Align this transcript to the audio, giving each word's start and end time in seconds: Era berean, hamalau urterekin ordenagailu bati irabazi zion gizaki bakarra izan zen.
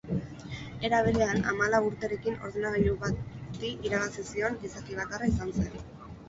Era 0.87 1.01
berean, 1.07 1.43
hamalau 1.51 1.81
urterekin 1.89 2.39
ordenagailu 2.47 2.95
bati 3.05 3.71
irabazi 3.91 4.27
zion 4.31 4.59
gizaki 4.65 4.99
bakarra 5.03 5.31
izan 5.35 5.55
zen. 5.61 5.79